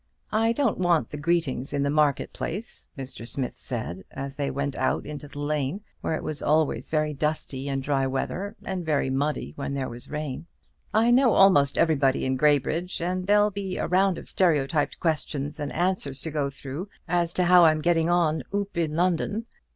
"I 0.33 0.51
don't 0.51 0.79
want 0.79 1.11
the 1.11 1.17
greetings 1.17 1.73
in 1.73 1.83
the 1.83 1.91
market 1.91 2.33
place," 2.33 2.87
Mr. 2.97 3.27
Smith 3.27 3.55
said, 3.59 4.03
as 4.09 4.35
they 4.35 4.49
went 4.49 4.75
out 4.75 5.05
into 5.05 5.27
the 5.27 5.37
lane, 5.37 5.81
where 6.01 6.15
it 6.15 6.23
was 6.23 6.41
always 6.41 6.89
very 6.89 7.13
dusty 7.13 7.67
in 7.67 7.81
dry 7.81 8.07
weather, 8.07 8.55
and 8.63 8.83
very 8.83 9.11
muddy 9.11 9.53
when 9.57 9.75
there 9.75 9.89
was 9.89 10.09
rain. 10.09 10.47
"I 10.91 11.11
know 11.11 11.33
almost 11.33 11.77
everybody 11.77 12.25
in 12.25 12.35
Graybridge; 12.35 12.99
and 12.99 13.27
there'll 13.27 13.51
be 13.51 13.77
a 13.77 13.85
round 13.85 14.17
of 14.17 14.27
stereotyped 14.27 14.99
questions 14.99 15.59
and 15.59 15.71
answers 15.71 16.21
to 16.23 16.31
go 16.31 16.49
through 16.49 16.89
as 17.07 17.31
to 17.35 17.43
how 17.43 17.65
I'm 17.65 17.79
getting 17.79 18.09
on 18.09 18.41
'oop 18.55 18.77
in 18.79 18.95
London.' 18.95 19.45